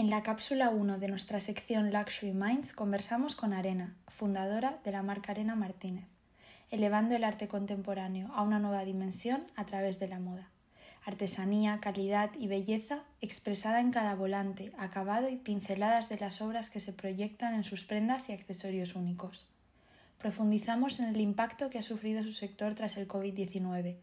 En 0.00 0.08
la 0.08 0.22
cápsula 0.22 0.70
1 0.70 0.98
de 0.98 1.08
nuestra 1.08 1.40
sección 1.40 1.92
Luxury 1.92 2.32
Minds 2.32 2.72
conversamos 2.72 3.36
con 3.36 3.52
Arena, 3.52 3.94
fundadora 4.08 4.78
de 4.82 4.92
la 4.92 5.02
marca 5.02 5.32
Arena 5.32 5.56
Martínez, 5.56 6.06
elevando 6.70 7.14
el 7.14 7.22
arte 7.22 7.48
contemporáneo 7.48 8.32
a 8.32 8.40
una 8.40 8.58
nueva 8.58 8.82
dimensión 8.86 9.42
a 9.56 9.66
través 9.66 10.00
de 10.00 10.08
la 10.08 10.18
moda. 10.18 10.48
Artesanía, 11.04 11.80
calidad 11.80 12.30
y 12.38 12.48
belleza 12.48 13.02
expresada 13.20 13.82
en 13.82 13.90
cada 13.90 14.14
volante, 14.14 14.72
acabado 14.78 15.28
y 15.28 15.36
pinceladas 15.36 16.08
de 16.08 16.16
las 16.16 16.40
obras 16.40 16.70
que 16.70 16.80
se 16.80 16.94
proyectan 16.94 17.52
en 17.52 17.62
sus 17.62 17.84
prendas 17.84 18.30
y 18.30 18.32
accesorios 18.32 18.94
únicos. 18.94 19.44
Profundizamos 20.16 20.98
en 21.00 21.08
el 21.08 21.20
impacto 21.20 21.68
que 21.68 21.78
ha 21.78 21.82
sufrido 21.82 22.22
su 22.22 22.32
sector 22.32 22.74
tras 22.74 22.96
el 22.96 23.06
COVID-19, 23.06 23.96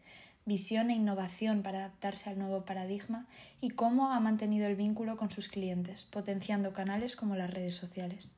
visión 0.48 0.90
e 0.90 0.96
innovación 0.96 1.62
para 1.62 1.80
adaptarse 1.80 2.30
al 2.30 2.40
nuevo 2.40 2.64
paradigma 2.64 3.28
y 3.60 3.72
cómo 3.72 4.12
ha 4.14 4.20
mantenido 4.22 4.66
el 4.66 4.78
vínculo 4.78 5.18
con 5.18 5.30
sus 5.30 5.50
clientes, 5.50 6.06
potenciando 6.06 6.72
canales 6.72 7.18
como 7.18 7.36
las 7.36 7.54
redes 7.54 7.76
sociales. 7.76 8.38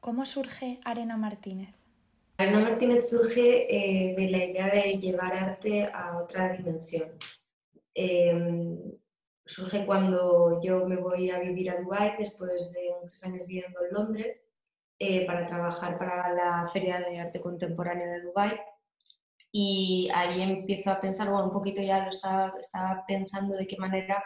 ¿Cómo 0.00 0.26
surge 0.26 0.80
Arena 0.84 1.16
Martínez? 1.16 1.78
Arena 2.36 2.58
Martínez 2.58 3.08
surge 3.08 3.46
eh, 3.70 4.14
de 4.16 4.28
la 4.28 4.44
idea 4.44 4.68
de 4.68 4.98
llevar 4.98 5.34
arte 5.34 5.88
a 5.94 6.18
otra 6.18 6.52
dimensión. 6.52 7.08
Em, 7.94 8.76
surge 9.46 9.86
cuando 9.86 10.60
yo 10.60 10.84
me 10.84 10.96
voy 10.96 11.30
a 11.30 11.38
vivir 11.38 11.70
a 11.70 11.76
Dubái 11.76 12.16
después 12.18 12.72
de 12.72 12.90
muchos 13.00 13.22
años 13.22 13.46
viviendo 13.46 13.78
en 13.84 13.94
Londres 13.94 14.48
eh, 14.98 15.24
para 15.26 15.46
trabajar 15.46 15.96
para 15.96 16.34
la 16.34 16.68
Feria 16.72 16.98
de 16.98 17.20
Arte 17.20 17.40
Contemporáneo 17.40 18.10
de 18.10 18.20
Dubái 18.22 18.58
y 19.56 20.08
ahí 20.12 20.42
empiezo 20.42 20.90
a 20.90 20.98
pensar, 20.98 21.30
bueno, 21.30 21.44
un 21.44 21.52
poquito 21.52 21.80
ya 21.80 22.02
lo 22.02 22.10
estaba, 22.10 23.04
pensando 23.06 23.56
de 23.56 23.68
qué 23.68 23.76
manera 23.76 24.24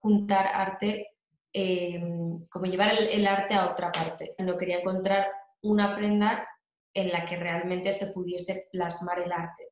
juntar 0.00 0.48
arte, 0.52 1.12
eh, 1.52 2.02
como 2.50 2.64
llevar 2.66 2.90
el, 2.92 3.24
arte 3.24 3.54
a 3.54 3.70
otra 3.70 3.92
parte. 3.92 4.34
No 4.40 4.56
quería 4.56 4.80
encontrar 4.80 5.30
una 5.62 5.94
prenda 5.94 6.48
en 6.92 7.12
la 7.12 7.24
que 7.24 7.36
realmente 7.36 7.92
se 7.92 8.12
pudiese 8.12 8.66
plasmar 8.72 9.20
el 9.20 9.30
arte, 9.30 9.68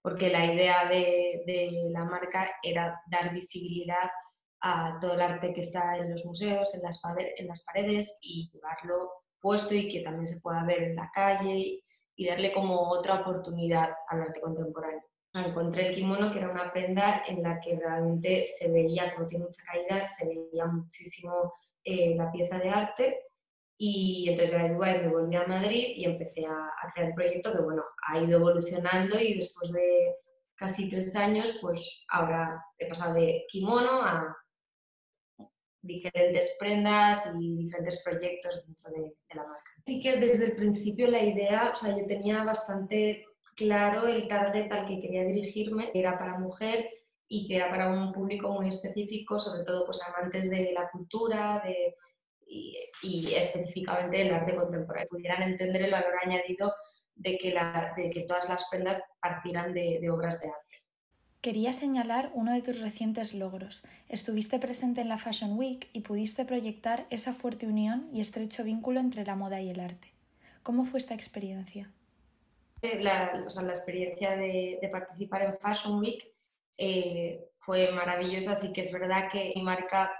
porque 0.00 0.30
la 0.30 0.44
idea 0.44 0.88
de, 0.88 1.90
la 1.90 2.04
marca 2.04 2.48
era 2.62 3.02
dar 3.10 3.34
visibilidad 3.34 4.08
a 4.60 4.96
todo 5.00 5.14
el 5.14 5.22
arte 5.22 5.52
que 5.52 5.62
está 5.62 5.96
en 5.96 6.12
los 6.12 6.24
museos, 6.24 6.72
en 6.76 6.82
las 7.48 7.64
paredes 7.64 8.16
y 8.22 8.48
llevarlo 8.52 9.10
puesto 9.40 9.74
y 9.74 9.88
que 9.88 10.02
también 10.02 10.28
se 10.28 10.40
pueda 10.40 10.62
ver 10.62 10.84
en 10.84 10.94
la 10.94 11.10
calle 11.12 11.82
y 12.16 12.26
darle 12.26 12.52
como 12.52 12.88
otra 12.90 13.20
oportunidad 13.20 13.94
al 14.08 14.22
arte 14.22 14.40
contemporáneo. 14.40 15.02
Encontré 15.34 15.88
el 15.88 15.94
kimono, 15.94 16.32
que 16.32 16.38
era 16.38 16.50
una 16.50 16.72
prenda 16.72 17.22
en 17.28 17.42
la 17.42 17.60
que 17.60 17.76
realmente 17.76 18.46
se 18.58 18.70
veía, 18.70 19.14
como 19.14 19.28
tiene 19.28 19.44
mucha 19.44 19.62
caída, 19.64 20.00
se 20.00 20.26
veía 20.26 20.64
muchísimo 20.64 21.52
eh, 21.84 22.14
la 22.16 22.32
pieza 22.32 22.58
de 22.58 22.70
arte. 22.70 23.22
Y 23.78 24.26
entonces 24.30 24.62
de 24.62 24.70
Dubái 24.70 25.02
me 25.02 25.08
volví 25.08 25.36
a 25.36 25.46
Madrid 25.46 25.88
y 25.94 26.06
empecé 26.06 26.46
a, 26.46 26.70
crear 26.94 27.10
el 27.10 27.14
proyecto 27.14 27.52
que, 27.52 27.60
bueno, 27.60 27.82
ha 28.08 28.18
ido 28.18 28.38
evolucionando 28.38 29.20
y 29.20 29.34
después 29.34 29.70
de 29.70 30.14
casi 30.54 30.88
tres 30.88 31.14
años, 31.14 31.58
pues 31.60 32.06
ahora 32.08 32.64
he 32.78 32.88
pasado 32.88 33.12
de 33.14 33.44
kimono 33.50 34.00
a 34.00 34.34
diferentes 35.82 36.56
prendas 36.58 37.30
y 37.38 37.56
diferentes 37.58 38.02
proyectos 38.02 38.64
dentro 38.64 38.90
de, 38.90 39.00
de 39.02 39.34
la 39.34 39.46
marca 39.46 39.75
sí 39.86 40.00
que 40.00 40.16
desde 40.16 40.46
el 40.46 40.56
principio 40.56 41.08
la 41.08 41.22
idea, 41.22 41.70
o 41.70 41.74
sea, 41.74 41.96
yo 41.96 42.04
tenía 42.06 42.42
bastante 42.42 43.24
claro 43.54 44.06
el 44.08 44.26
target 44.26 44.70
al 44.72 44.86
que 44.86 45.00
quería 45.00 45.24
dirigirme, 45.24 45.92
que 45.92 46.00
era 46.00 46.18
para 46.18 46.38
mujer 46.38 46.90
y 47.28 47.46
que 47.46 47.56
era 47.56 47.70
para 47.70 47.88
un 47.90 48.12
público 48.12 48.50
muy 48.52 48.68
específico, 48.68 49.38
sobre 49.38 49.64
todo 49.64 49.84
pues 49.86 50.00
amantes 50.02 50.50
de 50.50 50.72
la 50.72 50.90
cultura 50.90 51.62
de, 51.64 51.94
y, 53.02 53.32
específicamente 53.34 54.18
del 54.18 54.34
arte 54.34 54.56
contemporáneo, 54.56 55.08
pudieran 55.08 55.42
entender 55.42 55.82
el 55.82 55.92
valor 55.92 56.14
añadido 56.24 56.74
de 57.14 57.38
que, 57.38 57.52
la, 57.52 57.94
de 57.96 58.10
que 58.10 58.22
todas 58.22 58.48
las 58.48 58.68
prendas 58.68 59.00
partieran 59.20 59.72
de, 59.72 59.98
de 60.00 60.10
obras 60.10 60.40
de 60.42 60.48
arte. 60.48 60.65
Quería 61.46 61.72
señalar 61.72 62.32
uno 62.34 62.52
de 62.52 62.60
tus 62.60 62.80
recientes 62.80 63.32
logros. 63.32 63.84
Estuviste 64.08 64.58
presente 64.58 65.00
en 65.00 65.08
la 65.08 65.16
Fashion 65.16 65.56
Week 65.56 65.88
y 65.92 66.00
pudiste 66.00 66.44
proyectar 66.44 67.06
esa 67.08 67.34
fuerte 67.34 67.68
unión 67.68 68.08
y 68.12 68.20
estrecho 68.20 68.64
vínculo 68.64 68.98
entre 68.98 69.24
la 69.24 69.36
moda 69.36 69.60
y 69.60 69.70
el 69.70 69.78
arte. 69.78 70.12
¿Cómo 70.64 70.84
fue 70.84 70.98
esta 70.98 71.14
experiencia? 71.14 71.88
Sea, 72.80 73.62
la 73.62 73.68
experiencia 73.68 74.36
de, 74.36 74.88
participar 74.90 75.42
en 75.42 75.56
Fashion 75.60 76.00
Week 76.00 76.34
eh, 76.78 77.48
fue 77.60 77.92
maravillosa, 77.92 78.50
así 78.50 78.72
que 78.72 78.80
es 78.80 78.92
verdad 78.92 79.28
que 79.30 79.52
mi 79.54 79.62
marca 79.62 80.10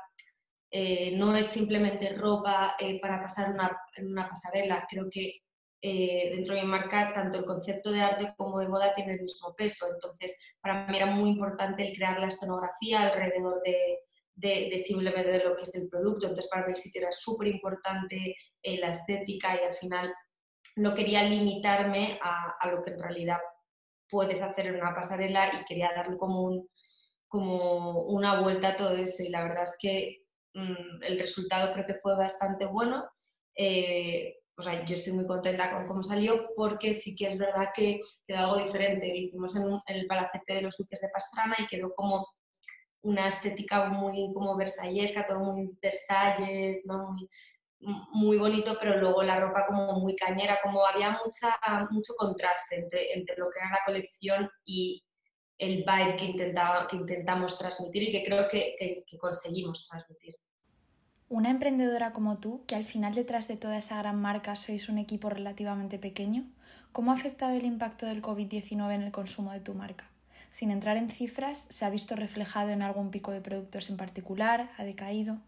eh, 0.70 1.10
no 1.16 1.34
es 1.34 1.46
simplemente 1.46 2.14
ropa 2.14 2.76
eh, 2.78 3.00
para 3.00 3.20
pasar 3.20 3.50
una, 3.52 3.76
una 3.98 4.28
pasarela, 4.28 4.86
creo 4.88 5.08
que 5.10 5.40
eh, 5.88 6.30
dentro 6.34 6.56
de 6.56 6.62
mi 6.62 6.66
marca 6.66 7.12
tanto 7.12 7.38
el 7.38 7.44
concepto 7.44 7.92
de 7.92 8.00
arte 8.00 8.34
como 8.36 8.58
de 8.58 8.66
moda 8.66 8.92
tiene 8.92 9.12
el 9.12 9.20
mismo 9.20 9.54
peso. 9.54 9.86
Entonces, 9.94 10.36
para 10.60 10.84
mí 10.88 10.96
era 10.96 11.06
muy 11.06 11.30
importante 11.30 11.86
el 11.86 11.94
crear 11.94 12.18
la 12.18 12.26
escenografía 12.26 13.02
alrededor 13.02 13.62
de, 13.62 14.82
simplemente 14.84 15.30
de 15.30 15.44
lo 15.44 15.54
que 15.54 15.62
es 15.62 15.76
el 15.76 15.88
producto. 15.88 16.26
Entonces, 16.26 16.50
para 16.50 16.66
mí 16.66 16.72
el 16.72 16.76
sitio 16.76 17.02
era 17.02 17.12
súper 17.12 17.46
importante 17.46 18.34
eh, 18.64 18.78
la 18.80 18.90
estética 18.90 19.54
y 19.54 19.64
al 19.64 19.74
final 19.74 20.12
no 20.74 20.92
quería 20.92 21.22
limitarme 21.22 22.18
a, 22.20 22.68
lo 22.68 22.82
que 22.82 22.90
en 22.90 22.98
realidad 22.98 23.38
puedes 24.10 24.42
hacer 24.42 24.66
en 24.66 24.80
una 24.80 24.92
pasarela 24.92 25.54
y 25.54 25.64
quería 25.66 25.92
darle 25.94 26.16
como, 26.16 26.42
un, 26.42 26.68
como 27.28 28.02
una 28.06 28.40
vuelta 28.40 28.70
a 28.70 28.76
todo 28.76 28.96
eso. 28.96 29.22
Y 29.22 29.28
la 29.28 29.44
verdad 29.44 29.62
es 29.62 29.76
que 29.78 30.24
mmm, 30.52 31.04
el 31.04 31.20
resultado 31.20 31.72
creo 31.72 31.86
que 31.86 32.00
fue 32.02 32.16
bastante 32.16 32.66
bueno. 32.66 33.08
Eh, 33.54 34.34
o 34.58 34.62
sea, 34.62 34.84
yo 34.84 34.94
estoy 34.94 35.12
muy 35.12 35.26
contenta 35.26 35.70
con 35.70 35.86
cómo 35.86 36.02
salió 36.02 36.48
porque 36.56 36.94
sí 36.94 37.14
que 37.14 37.26
es 37.26 37.38
verdad 37.38 37.70
que 37.74 38.00
quedó 38.26 38.38
algo 38.38 38.56
diferente. 38.56 39.06
Lo 39.06 39.14
hicimos 39.14 39.56
en, 39.56 39.96
el 39.96 40.06
palacete 40.06 40.54
de 40.54 40.62
los 40.62 40.76
duques 40.78 41.00
de 41.00 41.10
Pastrana 41.10 41.56
y 41.58 41.66
quedó 41.66 41.94
como 41.94 42.26
una 43.02 43.28
estética 43.28 43.88
muy 43.90 44.32
como 44.32 44.56
versallesca, 44.56 45.26
todo 45.26 45.40
muy 45.40 45.78
Versalles, 45.80 46.80
¿no? 46.86 47.12
muy, 47.12 47.28
muy 48.12 48.38
bonito, 48.38 48.76
pero 48.80 48.98
luego 48.98 49.22
la 49.22 49.38
ropa 49.38 49.66
como 49.66 50.00
muy 50.00 50.16
cañera, 50.16 50.58
como 50.62 50.84
había 50.86 51.10
mucha, 51.10 51.58
mucho 51.90 52.14
contraste 52.16 52.76
entre, 52.76 53.12
entre 53.12 53.36
lo 53.36 53.50
que 53.50 53.58
era 53.58 53.70
la 53.70 53.84
colección 53.84 54.50
y 54.64 55.04
el 55.58 55.84
vibe 55.84 56.16
que, 56.16 56.24
intentaba, 56.24 56.86
que 56.88 56.96
intentamos 56.96 57.58
transmitir 57.58 58.04
y 58.04 58.12
que 58.12 58.24
creo 58.24 58.48
que, 58.48 58.74
que, 58.78 59.04
que 59.06 59.18
conseguimos 59.18 59.86
transmitir. 59.86 60.34
Una 61.28 61.50
emprendedora 61.50 62.12
como 62.12 62.38
tú, 62.38 62.62
que 62.66 62.76
al 62.76 62.84
final 62.84 63.14
detrás 63.14 63.48
de 63.48 63.56
toda 63.56 63.78
esa 63.78 63.98
gran 63.98 64.20
marca 64.20 64.54
sois 64.54 64.88
un 64.88 64.98
equipo 64.98 65.28
relativamente 65.28 65.98
pequeño, 65.98 66.44
¿cómo 66.92 67.10
ha 67.10 67.14
afectado 67.14 67.56
el 67.56 67.64
impacto 67.64 68.06
del 68.06 68.22
COVID-19 68.22 68.94
en 68.94 69.02
el 69.02 69.10
consumo 69.10 69.50
de 69.52 69.58
tu 69.58 69.74
marca? 69.74 70.08
Sin 70.50 70.70
entrar 70.70 70.96
en 70.96 71.10
cifras, 71.10 71.66
¿se 71.68 71.84
ha 71.84 71.90
visto 71.90 72.14
reflejado 72.14 72.70
en 72.70 72.80
algún 72.80 73.10
pico 73.10 73.32
de 73.32 73.40
productos 73.40 73.90
en 73.90 73.96
particular? 73.96 74.70
¿Ha 74.78 74.84
decaído? 74.84 75.38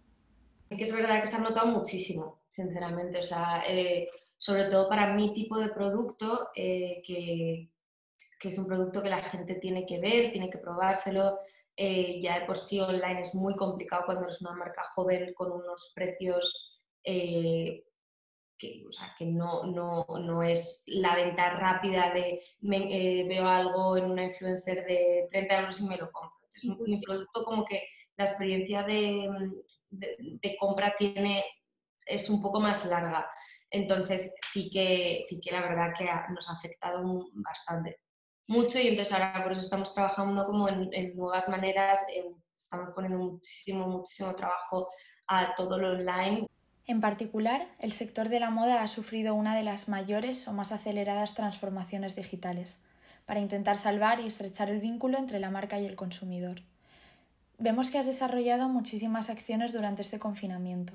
Sí 0.69 0.77
que 0.77 0.84
es 0.84 0.93
verdad 0.93 1.21
que 1.21 1.28
se 1.28 1.37
ha 1.37 1.41
notado 1.41 1.69
muchísimo, 1.69 2.41
sinceramente. 2.49 3.21
O 3.21 3.22
sea, 3.22 3.62
eh, 3.69 4.09
sobre 4.37 4.65
todo 4.65 4.88
para 4.88 5.15
mi 5.15 5.33
tipo 5.33 5.59
de 5.59 5.69
producto, 5.69 6.50
eh, 6.56 7.00
que, 7.06 7.71
que 8.41 8.49
es 8.49 8.59
un 8.59 8.67
producto 8.67 9.00
que 9.00 9.11
la 9.11 9.22
gente 9.22 9.55
tiene 9.55 9.87
que 9.87 10.00
ver, 10.00 10.33
tiene 10.33 10.50
que 10.50 10.59
probárselo, 10.59 11.38
eh, 11.81 12.19
ya 12.21 12.41
de 12.41 12.47
por 12.47 12.59
sí 12.59 12.81
online 12.81 13.21
es 13.21 13.37
muy 13.37 13.55
complicado 13.55 14.03
cuando 14.05 14.25
eres 14.25 14.43
una 14.43 14.55
marca 14.55 14.83
joven 14.97 15.33
con 15.33 15.53
unos 15.53 15.93
precios 15.94 16.81
eh, 17.05 17.84
que, 18.59 18.84
o 18.89 18.91
sea, 18.91 19.15
que 19.16 19.27
no, 19.27 19.62
no, 19.62 20.05
no, 20.21 20.43
es 20.43 20.83
la 20.88 21.15
venta 21.15 21.50
rápida 21.50 22.12
de 22.12 22.43
me, 22.62 23.21
eh, 23.21 23.25
veo 23.28 23.47
algo 23.47 23.97
en 23.97 24.06
una 24.11 24.25
influencer 24.25 24.84
de 24.87 25.28
30 25.31 25.61
euros 25.61 25.81
y 25.81 25.87
me 25.87 25.97
lo 25.97 26.11
compro. 26.11 26.37
Entonces, 26.43 26.88
mi 26.88 27.00
producto 27.00 27.44
como 27.44 27.65
que 27.65 27.84
la 28.17 28.25
experiencia 28.25 28.83
de, 28.83 29.31
de, 29.91 30.17
de, 30.19 30.56
compra 30.56 30.97
tiene, 30.99 31.44
es 32.05 32.29
un 32.29 32.43
poco 32.43 32.58
más 32.58 32.85
larga. 32.87 33.31
Entonces 33.70 34.32
sí 34.50 34.69
que, 34.69 35.20
sí 35.29 35.41
que 35.41 35.53
la 35.53 35.61
verdad 35.61 35.93
que 35.97 36.06
nos 36.35 36.50
ha 36.50 36.55
afectado 36.55 37.29
bastante 37.35 38.00
mucho 38.49 38.81
y 38.81 38.89
entonces 38.89 39.15
ahora 39.15 39.43
por 39.43 39.53
eso 39.53 39.61
estamos 39.61 39.95
trabajando 39.95 40.45
como 40.47 40.69
en, 40.69 40.89
en 40.93 41.17
nuevas 41.17 41.49
maneras, 41.49 42.00
estamos 42.56 42.93
poniendo 42.93 43.19
muchísimo, 43.19 43.87
muchísimo 43.87 44.35
trabajo 44.35 44.89
a 45.29 45.55
todo 45.55 45.79
lo 45.79 45.93
online. 45.93 46.49
En 46.87 47.00
particular, 47.00 47.69
el 47.79 47.93
sector 47.93 48.31
de 48.31 48.41
la 48.41 48.50
moda 48.50 48.83
ha 48.83 48.89
sufrido 48.89 49.35
una 49.35 49.55
de 49.55 49.62
las 49.62 49.89
mayores 49.89 50.49
o 50.49 50.55
más 50.55 50.73
aceleradas 50.73 51.35
transformaciones 51.35 52.17
digitales 52.17 52.83
para 53.27 53.41
intentar 53.41 53.77
salvar 53.77 54.21
y 54.21 54.27
estrechar 54.27 54.71
el 54.71 54.81
vínculo 54.81 55.19
entre 55.19 55.39
la 55.39 55.51
marca 55.51 55.79
y 55.79 55.85
el 55.85 55.97
consumidor. 55.97 56.62
Vemos 57.59 57.91
que 57.91 57.99
has 57.99 58.06
desarrollado 58.06 58.71
muchísimas 58.71 59.29
acciones 59.29 59.75
durante 59.75 60.01
este 60.01 60.19
confinamiento. 60.19 60.94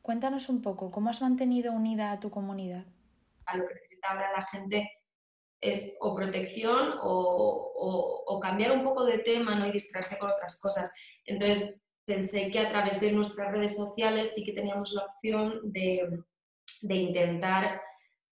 Cuéntanos 0.00 0.48
un 0.48 0.62
poco 0.62 0.90
cómo 0.90 1.10
has 1.10 1.20
mantenido 1.20 1.72
unida 1.72 2.12
a 2.12 2.20
tu 2.20 2.30
comunidad. 2.30 2.84
A 3.44 3.58
lo 3.58 3.68
que 3.68 3.74
necesita 3.74 4.08
ahora 4.08 4.32
la 4.34 4.46
gente 4.46 4.90
es 5.72 5.96
o 6.00 6.14
protección 6.14 6.94
o, 7.02 7.72
o, 7.76 8.24
o, 8.26 8.40
cambiar 8.40 8.72
un 8.72 8.84
poco 8.84 9.04
de 9.04 9.18
tema 9.18 9.54
¿no? 9.54 9.66
y 9.66 9.72
distraerse 9.72 10.18
con 10.18 10.30
otras 10.30 10.60
cosas. 10.60 10.92
Entonces, 11.24 11.80
pensé 12.04 12.50
que 12.50 12.60
a 12.60 12.68
través 12.68 13.00
de 13.00 13.12
nuestras 13.12 13.52
redes 13.52 13.76
sociales 13.76 14.32
sí 14.34 14.44
que 14.44 14.52
teníamos 14.52 14.92
la 14.92 15.04
opción 15.04 15.60
de, 15.72 16.08
de 16.82 16.94
intentar 16.94 17.80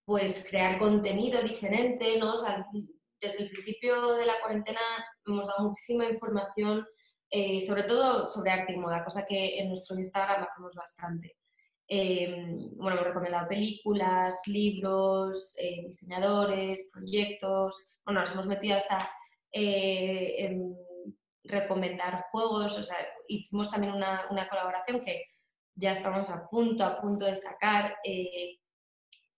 pues 0.05 0.47
crear 0.49 0.79
contenido 0.79 1.43
diferente, 1.43 2.19
¿no? 2.19 2.35
desde 3.21 3.45
el 3.45 3.51
principio 3.51 4.13
de 4.13 4.27
la 4.27 4.41
cuarentena 4.41 4.81
hemos 5.27 5.47
dado 5.47 5.69
muchísima 5.69 6.05
información, 6.07 6.87
eh, 7.31 7.61
sobre 7.63 7.85
todo 7.85 8.29
sobre 8.29 8.51
arte 8.51 8.75
y 8.75 8.77
moda, 8.77 9.03
cosa 9.03 9.25
que 9.27 9.59
en 9.59 9.69
nuestro 9.69 9.97
Instagram 9.97 10.45
hacemos 10.45 10.75
bastante. 10.75 11.37
Eh, 11.89 12.57
bueno, 12.77 12.97
hemos 12.97 13.07
recomendado 13.09 13.49
películas, 13.49 14.43
libros, 14.47 15.55
eh, 15.59 15.83
diseñadores, 15.87 16.91
proyectos. 16.93 17.99
Bueno, 18.05 18.21
nos 18.21 18.33
hemos 18.33 18.47
metido 18.47 18.77
hasta 18.77 19.11
en 19.53 20.77
recomendar 21.45 22.25
juegos. 22.31 22.77
O 22.79 22.83
sea, 22.83 22.97
hicimos 23.29 23.71
también 23.71 23.95
una, 23.95 24.27
una, 24.31 24.49
colaboración 24.49 25.01
que 25.01 25.25
ya 25.75 25.93
estamos 25.93 26.31
a 26.31 26.49
punto, 26.49 26.85
a 26.85 27.01
punto 27.01 27.25
de 27.25 27.37
sacar, 27.37 27.97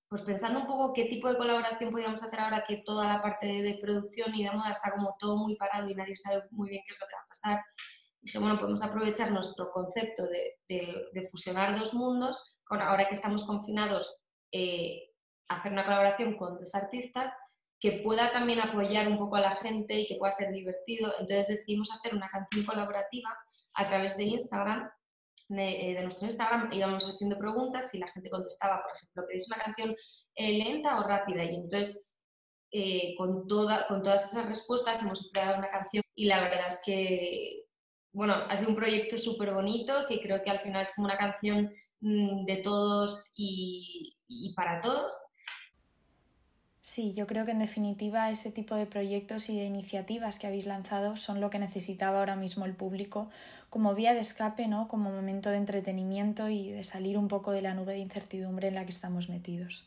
pues 0.08 0.22
pensando 0.22 0.60
un 0.60 0.66
poco 0.66 0.92
qué 0.92 1.06
tipo 1.06 1.28
de 1.28 1.36
colaboración 1.36 1.90
podíamos 1.90 2.22
hacer 2.22 2.38
ahora 2.38 2.64
que 2.66 2.78
toda 2.78 3.06
la 3.06 3.22
parte 3.22 3.46
de, 3.46 3.78
producción 3.80 4.34
y 4.34 4.44
de 4.44 4.52
moda 4.52 4.70
está 4.70 4.92
como 4.92 5.16
todo 5.18 5.36
muy 5.36 5.56
parado 5.56 5.88
y 5.88 5.94
nadie 5.94 6.16
sabe 6.16 6.44
muy 6.50 6.68
bien 6.68 6.82
qué 6.86 6.92
es 6.92 7.00
lo 7.00 7.06
que 7.06 7.14
va 7.16 7.22
a 7.22 7.28
pasar, 7.28 7.64
dije, 8.26 8.38
bueno, 8.38 8.58
podemos 8.58 8.82
aprovechar 8.82 9.32
nuestro 9.32 9.70
concepto 9.70 10.24
de, 10.26 11.28
fusionar 11.30 11.78
dos 11.78 11.94
mundos, 11.94 12.58
con 12.64 12.80
ahora 12.82 13.08
que 13.08 13.14
estamos 13.14 13.46
confinados, 13.46 14.20
eh, 14.52 15.10
hacer 15.48 15.72
una 15.72 15.84
colaboración 15.84 16.36
con 16.36 16.56
dos 16.56 16.74
artistas 16.74 17.32
que 17.78 18.00
pueda 18.02 18.32
también 18.32 18.60
apoyar 18.60 19.06
un 19.08 19.18
poco 19.18 19.36
a 19.36 19.40
la 19.40 19.56
gente 19.56 20.00
y 20.00 20.06
que 20.06 20.16
pueda 20.16 20.32
ser 20.32 20.50
divertido. 20.52 21.12
Entonces 21.18 21.48
decidimos 21.48 21.90
hacer 21.92 22.14
una 22.14 22.28
canción 22.28 22.64
colaborativa 22.64 23.36
a 23.74 23.88
través 23.88 24.16
de 24.16 24.24
Instagram 24.24 24.90
eh, 25.50 25.94
de, 25.94 26.02
nuestro 26.02 26.26
Instagram 26.26 26.72
íbamos 26.72 27.08
haciendo 27.08 27.38
preguntas 27.38 27.94
y 27.94 27.98
la 27.98 28.08
gente 28.08 28.30
contestaba, 28.30 28.82
por 28.82 28.96
ejemplo, 28.96 29.24
¿queréis 29.26 29.46
una 29.46 29.62
canción 29.62 29.96
eh, 30.34 30.58
lenta 30.58 30.98
o 30.98 31.04
rápida? 31.04 31.44
Y 31.44 31.54
entonces, 31.54 32.12
eh, 32.72 33.14
con, 33.16 33.46
toda, 33.46 33.86
con 33.86 34.02
todas 34.02 34.30
esas 34.30 34.46
respuestas 34.48 35.02
hemos 35.02 35.30
creado 35.32 35.58
una 35.58 35.68
canción 35.68 36.02
y 36.16 36.26
la 36.26 36.40
verdad 36.40 36.66
es 36.66 36.82
que, 36.84 37.65
bueno, 38.16 38.34
ha 38.48 38.56
sido 38.56 38.70
un 38.70 38.76
proyecto 38.76 39.18
súper 39.18 39.52
bonito 39.52 39.92
que 40.08 40.20
creo 40.20 40.42
que 40.42 40.50
al 40.50 40.60
final 40.60 40.82
es 40.82 40.94
como 40.94 41.06
una 41.06 41.18
canción 41.18 41.70
mm, 42.00 42.46
de 42.46 42.56
todos 42.56 43.32
y, 43.36 44.16
y 44.26 44.54
para 44.54 44.80
todos 44.80 45.12
Sí, 46.80 47.12
yo 47.12 47.26
creo 47.26 47.44
que 47.44 47.50
en 47.50 47.58
definitiva 47.58 48.30
ese 48.30 48.52
tipo 48.52 48.74
de 48.74 48.86
proyectos 48.86 49.50
y 49.50 49.58
de 49.58 49.64
iniciativas 49.64 50.38
que 50.38 50.46
habéis 50.46 50.66
lanzado 50.66 51.16
son 51.16 51.40
lo 51.40 51.50
que 51.50 51.58
necesitaba 51.58 52.20
ahora 52.20 52.36
mismo 52.36 52.64
el 52.64 52.76
público 52.76 53.28
como 53.68 53.94
vía 53.94 54.14
de 54.14 54.20
escape, 54.20 54.66
¿no? 54.66 54.88
como 54.88 55.10
momento 55.10 55.50
de 55.50 55.56
entretenimiento 55.56 56.48
y 56.48 56.70
de 56.70 56.84
salir 56.84 57.18
un 57.18 57.28
poco 57.28 57.50
de 57.50 57.60
la 57.60 57.74
nube 57.74 57.94
de 57.94 57.98
incertidumbre 57.98 58.68
en 58.68 58.76
la 58.76 58.84
que 58.84 58.92
estamos 58.92 59.28
metidos. 59.28 59.84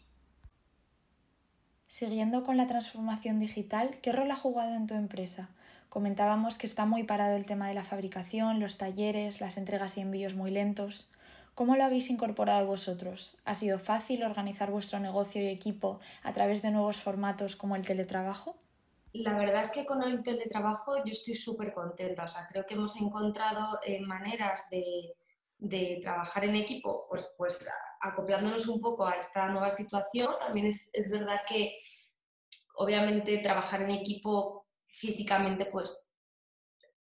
Siguiendo 1.88 2.44
con 2.44 2.58
la 2.58 2.68
transformación 2.68 3.40
digital, 3.40 3.98
¿qué 4.04 4.12
rol 4.12 4.30
ha 4.30 4.36
jugado 4.36 4.76
en 4.76 4.86
tu 4.86 4.94
empresa? 4.94 5.50
Comentábamos 5.90 6.60
que 6.60 6.68
está 6.68 6.86
muy 6.86 7.04
parado 7.04 7.36
el 7.36 7.48
tema 7.48 7.68
de 7.68 7.74
la 7.74 7.84
fabricación, 7.84 8.60
los 8.60 8.78
talleres, 8.78 9.42
las 9.42 9.58
entregas 9.58 9.98
y 9.98 10.02
envíos 10.02 10.36
muy 10.36 10.52
lentos. 10.52 11.10
¿Cómo 11.56 11.76
lo 11.76 11.84
habéis 11.84 12.12
incorporado 12.12 12.68
vosotros? 12.68 13.38
¿Ha 13.44 13.56
sido 13.56 13.80
fácil 13.80 14.24
organizar 14.24 14.70
vuestro 14.70 15.00
negocio 15.00 15.42
y 15.42 15.48
equipo 15.48 16.00
a 16.22 16.32
través 16.32 16.62
de 16.62 16.70
nuevos 16.70 17.02
formatos 17.02 17.56
como 17.56 17.76
el 17.76 17.88
teletrabajo? 17.88 18.56
La 19.14 19.36
verdad 19.36 19.64
es 19.64 19.72
que 19.72 19.88
con 19.88 20.04
el 20.04 20.22
teletrabajo 20.22 20.98
yo 20.98 21.12
estoy 21.12 21.34
súper 21.34 21.74
contenta. 21.74 22.26
O 22.26 22.30
sea, 22.30 22.48
creo 22.52 22.68
que 22.68 22.76
hemos 22.76 22.96
encontrado 23.02 23.80
eh, 23.84 24.00
maneras 24.02 24.70
de, 24.70 26.00
trabajar 26.04 26.46
en 26.46 26.56
equipo, 26.56 27.08
pues, 27.10 27.34
pues 27.36 27.68
acoplándonos 28.00 28.68
un 28.68 28.80
poco 28.80 29.08
a 29.08 29.14
esta 29.14 29.48
nueva 29.48 29.72
situación. 29.72 30.30
También 30.40 30.68
es, 30.68 30.92
es 30.94 31.10
verdad 31.10 31.42
que, 31.48 31.80
obviamente, 32.76 33.40
trabajar 33.40 33.82
en 33.82 33.90
equipo 33.90 34.59
físicamente, 35.00 35.66
pues 35.66 36.12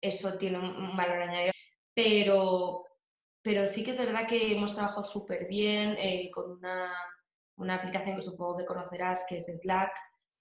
eso 0.00 0.36
tiene 0.38 0.58
un 0.58 0.96
valor 0.96 1.22
añadido. 1.22 1.52
Pero, 1.94 2.84
pero 3.42 3.66
sí 3.66 3.82
que 3.82 3.92
es 3.92 3.98
verdad 3.98 4.28
que 4.28 4.52
hemos 4.52 4.74
trabajado 4.74 5.02
súper 5.02 5.46
bien 5.48 5.96
eh, 5.98 6.30
con 6.32 6.50
una, 6.52 6.92
una, 7.56 7.76
aplicación 7.76 8.16
que 8.16 8.22
supongo 8.22 8.58
que 8.58 8.66
conocerás, 8.66 9.26
que 9.28 9.36
es 9.36 9.46
Slack, 9.46 9.92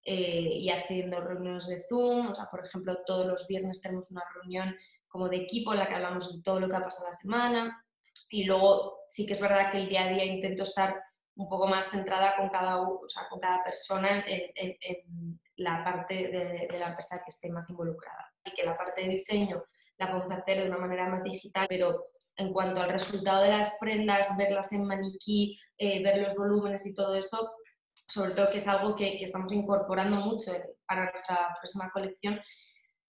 eh, 0.03 0.49
y 0.59 0.69
haciendo 0.69 1.21
reuniones 1.21 1.67
de 1.67 1.85
Zoom. 1.87 2.27
O 2.27 2.35
sea, 2.35 2.49
por 2.51 2.65
ejemplo, 2.65 2.97
todos 3.05 3.25
los 3.25 3.47
viernes 3.47 3.81
tenemos 3.81 4.11
una 4.11 4.23
reunión 4.33 4.75
como 5.07 5.29
de 5.29 5.37
equipo 5.37 5.71
en 5.71 5.79
la 5.79 5.87
que 5.87 5.95
hablamos 5.95 6.35
de 6.35 6.41
todo 6.43 6.59
lo 6.59 6.69
que 6.69 6.75
ha 6.75 6.83
pasado 6.83 7.09
la 7.09 7.15
semana. 7.15 7.85
Y 8.29 8.43
luego 8.43 9.05
sí 9.09 9.25
que 9.25 9.33
es 9.33 9.39
verdad 9.39 9.71
que 9.71 9.77
el 9.77 9.89
día 9.89 10.05
a 10.05 10.09
día 10.09 10.25
intento 10.25 10.63
estar 10.63 11.01
un 11.35 11.47
poco 11.47 11.67
más 11.67 11.89
centrada 11.89 12.35
con 12.35 12.49
cada, 12.49 12.81
o 12.81 13.07
sea, 13.07 13.23
con 13.29 13.39
cada 13.39 13.63
persona 13.63 14.25
en, 14.25 14.51
en, 14.55 14.77
en 14.81 15.39
la 15.57 15.83
parte 15.83 16.15
de, 16.29 16.77
la 16.77 16.89
empresa 16.89 17.17
que 17.17 17.29
esté 17.29 17.51
más 17.51 17.69
involucrada. 17.69 18.31
Así 18.43 18.55
que 18.55 18.65
la 18.65 18.77
parte 18.77 19.03
de 19.03 19.09
diseño 19.09 19.63
la 19.97 20.07
podemos 20.07 20.31
hacer 20.31 20.61
de 20.61 20.67
una 20.67 20.77
manera 20.77 21.07
más 21.07 21.23
digital, 21.23 21.65
pero 21.69 22.05
en 22.35 22.51
cuanto 22.51 22.81
al 22.81 22.89
resultado 22.89 23.43
de 23.43 23.51
las 23.51 23.77
prendas, 23.79 24.35
verlas 24.37 24.71
en 24.73 24.85
maniquí, 24.85 25.57
eh, 25.77 26.03
ver 26.03 26.17
los 26.17 26.35
volúmenes 26.35 26.85
y 26.85 26.93
todo 26.93 27.15
eso, 27.15 27.49
sobre 27.93 28.31
todo 28.31 28.49
que 28.49 28.57
es 28.57 28.67
algo 28.67 28.95
que, 28.95 29.23
estamos 29.23 29.51
incorporando 29.51 30.17
mucho 30.17 30.51
para 30.85 31.05
nuestra 31.05 31.55
próxima 31.59 31.89
colección, 31.91 32.39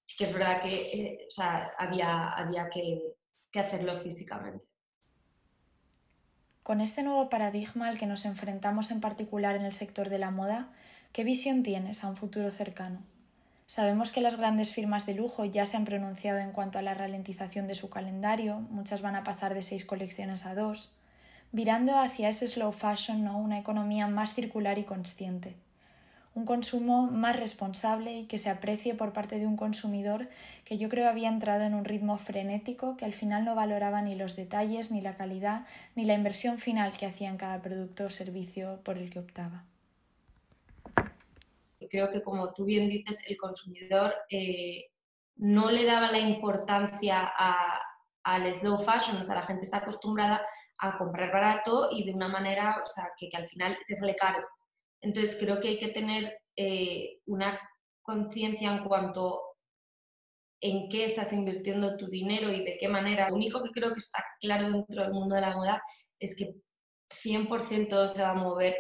sí 0.04 0.16
que 0.16 0.25
es 0.25 0.32
verdad 0.32 0.62
que 0.62 0.75
eh, 0.75 1.28
había, 1.78 2.31
había 2.31 2.70
que, 2.70 3.02
que 3.50 3.60
hacerlo 3.60 3.96
físicamente. 3.96 4.64
Con 6.62 6.81
este 6.81 7.02
nuevo 7.02 7.28
paradigma 7.28 7.88
al 7.88 7.98
que 7.98 8.06
nos 8.06 8.25
enfrentamos 8.25 8.90
en 8.90 9.00
particular 9.00 9.54
en 9.56 9.64
el 9.64 9.72
sector 9.72 10.08
de 10.08 10.19
la 10.19 10.31
moda, 10.31 10.72
¿qué 11.17 11.25
visión 11.25 11.63
tienes 11.63 12.05
a 12.05 12.09
un 12.09 12.17
futuro 12.19 12.51
cercano? 12.51 12.99
Sabemos 13.65 14.13
que 14.13 14.21
las 14.21 14.37
grandes 14.37 14.71
firmas 14.71 15.07
de 15.07 15.15
lujo 15.15 15.47
ya 15.47 15.65
se 15.65 15.79
han 15.79 15.87
pronunciado 15.87 16.41
en 16.41 16.53
cuanto 16.53 16.79
a 16.79 16.83
la 16.83 16.93
ralentización 16.93 17.67
de 17.67 17.73
su 17.73 17.89
calendario, 17.89 18.61
muchas 18.69 19.01
van 19.01 19.17
a 19.17 19.25
pasar 19.25 19.55
de 19.55 19.63
seis 19.63 19.87
colecciones 19.87 20.45
a 20.45 20.55
dos, 20.55 20.93
virando 21.53 21.99
hacia 21.99 22.29
ese 22.29 22.47
slow 22.47 22.71
fashion, 22.71 23.25
¿no? 23.25 23.39
una 23.39 23.59
economía 23.59 24.09
más 24.09 24.35
circular 24.35 24.77
y 24.77 24.85
consciente. 24.85 25.57
Un 26.35 26.45
consumo 26.45 27.07
más 27.07 27.41
responsable 27.41 28.19
y 28.19 28.25
que 28.27 28.37
se 28.37 28.51
aprecie 28.51 28.93
por 28.93 29.15
parte 29.15 29.39
de 29.39 29.47
un 29.47 29.57
consumidor 29.57 30.29
que 30.67 30.77
yo 30.77 30.91
creo 30.91 31.09
había 31.09 31.31
entrado 31.31 31.65
en 31.65 31.73
un 31.73 31.87
ritmo 31.87 32.19
frenético 32.19 32.99
que 32.99 33.07
al 33.07 33.15
final 33.15 33.47
no 33.47 33.55
valoraba 33.55 34.03
ni 34.03 34.17
los 34.17 34.37
detalles, 34.37 34.91
ni 34.91 35.01
la 35.01 35.17
calidad, 35.17 35.65
ni 35.95 36.05
la 36.05 36.13
inversión 36.13 36.59
final 36.59 36.93
que 36.93 37.07
hacía 37.07 37.31
en 37.31 37.39
cada 37.39 37.63
producto 37.63 38.05
o 38.05 38.11
servicio 38.11 38.81
por 38.85 38.99
el 38.99 39.08
que 39.08 39.20
optaba 39.20 39.65
creo 41.88 42.10
que 42.10 42.22
como 42.22 42.52
tú 42.52 42.64
bien 42.64 42.88
dices, 42.88 43.22
el 43.26 43.36
consumidor 43.36 44.14
eh, 44.31 44.86
no 45.36 45.70
le 45.70 45.84
daba 45.84 46.10
la 46.10 46.19
importancia 46.19 47.31
al 48.24 48.55
slow 48.55 48.78
fashion, 48.78 49.16
o 49.19 49.24
sea, 49.24 49.36
la 49.36 49.46
gente 49.46 49.64
está 49.64 49.78
acostumbrada 49.78 50.44
a 50.78 50.96
comprar 50.96 51.32
barato 51.32 51.88
y 51.93 52.05
de 52.05 52.14
una 52.14 52.28
manera, 52.28 52.82
o 52.82 52.86
sea, 52.86 53.10
que, 53.19 53.31
al 53.34 53.48
final 53.48 53.78
te 53.86 53.94
sale 53.94 54.16
caro. 54.16 54.46
Entonces 55.00 55.36
creo 55.38 55.60
que 55.60 55.69
hay 55.69 55.78
que 55.78 55.88
tener 55.88 56.38
eh, 56.56 57.20
una 57.26 57.58
conciencia 58.02 58.72
en 58.72 58.84
cuanto 58.84 59.43
en 60.60 60.88
qué 60.88 61.05
estás 61.05 61.32
invirtiendo 61.32 61.96
tu 61.96 62.08
dinero 62.08 62.50
y 62.50 62.64
de 62.64 62.78
qué 62.78 62.88
manera. 62.88 63.28
Lo 63.28 63.36
único 63.36 63.62
que 63.62 63.70
creo 63.70 63.93
que 63.93 63.98
está 63.98 64.24
claro 64.40 64.70
dentro 64.70 65.02
del 65.02 65.12
mundo 65.12 65.34
de 65.34 65.40
la 65.43 65.55
moda 65.55 65.82
es 66.19 66.36
que 66.36 66.55
100% 67.08 68.08
se 68.08 68.22
va 68.22 68.31
a 68.31 68.34
mover 68.34 68.76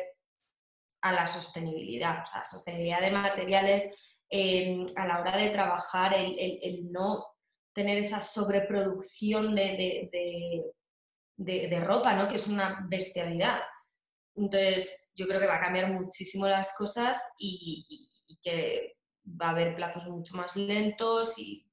a 1.02 1.12
la 1.12 1.26
sostenibilidad, 1.26 2.22
o 2.22 2.26
sea, 2.26 2.44
sostenibilidad 2.44 3.00
de 3.00 3.10
materiales 3.10 3.84
em, 4.28 4.86
a 4.96 5.06
la 5.06 5.20
hora 5.20 5.36
de 5.36 5.50
trabajar, 5.50 6.14
el, 6.14 6.90
no 6.90 7.24
tener 7.72 7.98
esa 7.98 8.20
sobreproducción 8.20 9.54
de, 9.54 10.10
de, 11.36 11.80
ropa, 11.80 12.14
¿no? 12.14 12.28
que 12.28 12.36
es 12.36 12.48
una 12.48 12.86
bestialidad. 12.88 13.60
Entonces, 14.34 15.10
yo 15.14 15.26
creo 15.26 15.40
que 15.40 15.46
va 15.46 15.56
a 15.56 15.60
cambiar 15.60 15.92
muchísimo 15.92 16.46
las 16.46 16.74
cosas 16.76 17.18
y, 17.38 17.86
que 18.42 18.96
va 19.24 19.48
a 19.48 19.50
haber 19.50 19.74
plazos 19.74 20.06
mucho 20.06 20.36
más 20.36 20.56
lentos 20.56 21.38
y 21.38 21.66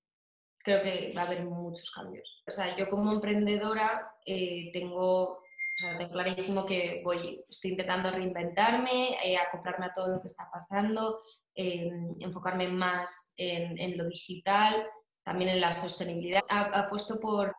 creo 0.58 0.82
que 0.82 1.13
va 1.15 1.24
a 1.24 1.25
haber 1.25 1.44
muchos 1.46 1.92
cambios. 1.92 2.44
O 2.48 2.51
sea, 2.51 2.75
yo 2.75 2.89
como 2.89 3.12
emprendedora 3.12 4.15
eh, 4.25 4.72
tengo 4.72 5.42
tengo 5.75 6.12
clarísimo 6.12 6.65
que 6.65 7.01
voy, 7.03 7.44
estoy 7.50 7.72
intentando 7.72 8.12
reinventarme, 8.12 9.18
eh, 9.24 9.38
acoplarme 9.38 9.88
a 9.88 9.94
todo 9.94 10.08
lo 10.08 10.22
que 10.22 10.27
está 10.27 10.50
pasando, 10.51 11.20
enfocarme 11.56 12.68
más 12.68 13.34
en, 13.38 13.98
lo 13.98 14.08
digital, 14.08 14.88
también 15.24 15.51
en 15.51 15.62
la 15.62 15.72
sostenibilidad. 15.72 16.42
Apuesto 16.50 17.20
por 17.20 17.56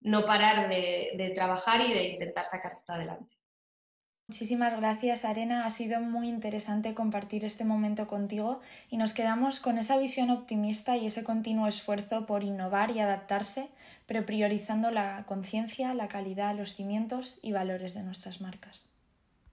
no 0.00 0.24
parar 0.24 0.68
de, 0.68 1.32
trabajar 1.34 1.80
y 1.80 1.92
de 1.92 2.04
intentar 2.10 2.44
sacar 2.44 2.72
esto 2.74 2.92
adelante. 2.92 3.36
Muchísimas 4.28 4.74
gracias, 4.74 5.24
Arena. 5.24 5.64
Ha 5.64 5.70
sido 5.70 6.00
muy 6.00 6.28
interesante 6.28 6.94
compartir 6.94 7.44
este 7.44 7.64
momento 7.64 8.08
contigo 8.08 8.60
y 8.90 8.96
nos 8.96 9.14
quedamos 9.14 9.60
con 9.60 9.78
esa 9.78 9.98
visión 9.98 10.30
optimista 10.30 10.96
y 10.96 11.06
ese 11.06 11.22
continuo 11.22 11.68
esfuerzo 11.68 12.26
por 12.26 12.42
innovar 12.42 12.90
y 12.90 12.98
adaptarse, 12.98 13.68
pero 14.06 14.26
priorizando 14.26 14.90
la 14.90 15.24
conciencia, 15.28 15.94
la 15.94 16.08
calidad, 16.08 16.56
los 16.56 16.74
cimientos 16.74 17.38
y 17.40 17.52
valores 17.52 17.94
de 17.94 18.02
nuestras 18.02 18.40
marcas. 18.40 18.86